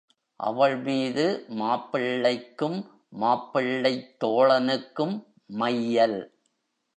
அவள் 0.39 0.77
மீது 0.77 1.45
மாப்பிள்ளைக்கும் 1.49 2.79
மாப்பிள்ளைத் 3.19 4.09
தோழனுக்கும் 4.23 5.15
மையல். 5.45 6.19